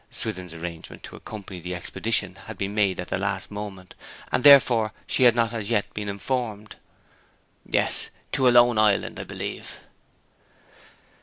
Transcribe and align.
(Swithin's 0.09 0.51
arrangement 0.55 1.03
to 1.03 1.15
accompany 1.15 1.59
the 1.59 1.75
expedition 1.75 2.33
had 2.47 2.57
been 2.57 2.73
made 2.73 2.99
at 2.99 3.09
the 3.09 3.19
last 3.19 3.51
moment, 3.51 3.93
and 4.31 4.43
therefore 4.43 4.93
she 5.05 5.25
had 5.25 5.35
not 5.35 5.53
as 5.53 5.69
yet 5.69 5.93
been 5.93 6.09
informed.) 6.09 6.75
'Yes, 7.69 8.09
to 8.31 8.47
a 8.47 8.49
lone 8.49 8.79
island, 8.79 9.19
I 9.19 9.25
believe.' 9.25 9.79